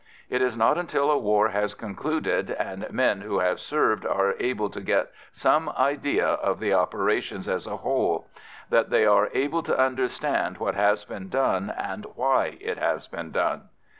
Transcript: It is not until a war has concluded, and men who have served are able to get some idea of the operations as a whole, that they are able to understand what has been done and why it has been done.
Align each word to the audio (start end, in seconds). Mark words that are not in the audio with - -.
It 0.31 0.41
is 0.41 0.57
not 0.57 0.79
until 0.79 1.11
a 1.11 1.17
war 1.19 1.49
has 1.49 1.75
concluded, 1.75 2.49
and 2.49 2.91
men 2.91 3.21
who 3.21 3.37
have 3.37 3.59
served 3.59 4.03
are 4.03 4.33
able 4.39 4.67
to 4.71 4.81
get 4.81 5.11
some 5.31 5.69
idea 5.77 6.25
of 6.25 6.59
the 6.59 6.73
operations 6.73 7.47
as 7.47 7.67
a 7.67 7.77
whole, 7.77 8.25
that 8.71 8.89
they 8.89 9.05
are 9.05 9.29
able 9.35 9.61
to 9.61 9.77
understand 9.79 10.57
what 10.57 10.73
has 10.73 11.05
been 11.05 11.29
done 11.29 11.69
and 11.77 12.05
why 12.15 12.57
it 12.61 12.79
has 12.79 13.05
been 13.07 13.29
done. 13.29 13.69